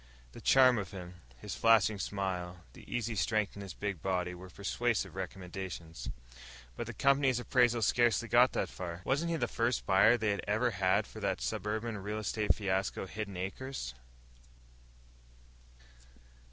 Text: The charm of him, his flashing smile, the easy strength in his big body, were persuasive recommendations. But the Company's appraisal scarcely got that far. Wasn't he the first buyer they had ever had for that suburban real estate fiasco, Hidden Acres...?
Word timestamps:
The 0.31 0.41
charm 0.41 0.79
of 0.79 0.89
him, 0.89 1.21
his 1.37 1.53
flashing 1.53 1.99
smile, 1.99 2.61
the 2.73 2.91
easy 2.91 3.13
strength 3.13 3.55
in 3.55 3.61
his 3.61 3.75
big 3.75 4.01
body, 4.01 4.33
were 4.33 4.49
persuasive 4.49 5.13
recommendations. 5.13 6.09
But 6.75 6.87
the 6.87 6.93
Company's 6.95 7.39
appraisal 7.39 7.83
scarcely 7.83 8.27
got 8.27 8.53
that 8.53 8.67
far. 8.67 9.01
Wasn't 9.05 9.29
he 9.29 9.37
the 9.37 9.47
first 9.47 9.85
buyer 9.85 10.17
they 10.17 10.31
had 10.31 10.41
ever 10.47 10.71
had 10.71 11.05
for 11.05 11.19
that 11.19 11.39
suburban 11.39 11.99
real 11.99 12.17
estate 12.17 12.55
fiasco, 12.55 13.05
Hidden 13.05 13.37
Acres...? 13.37 13.93